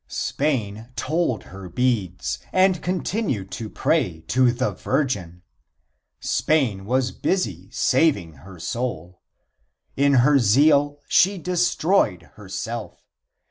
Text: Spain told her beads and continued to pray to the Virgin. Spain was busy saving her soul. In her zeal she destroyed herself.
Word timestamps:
Spain 0.07 0.89
told 0.95 1.43
her 1.43 1.69
beads 1.69 2.39
and 2.51 2.81
continued 2.81 3.51
to 3.51 3.69
pray 3.69 4.21
to 4.21 4.51
the 4.51 4.71
Virgin. 4.71 5.43
Spain 6.19 6.85
was 6.85 7.11
busy 7.11 7.69
saving 7.69 8.33
her 8.41 8.57
soul. 8.57 9.21
In 9.95 10.15
her 10.25 10.39
zeal 10.39 10.99
she 11.07 11.37
destroyed 11.37 12.31
herself. 12.33 13.03